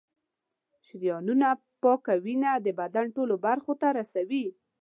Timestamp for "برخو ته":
3.45-3.87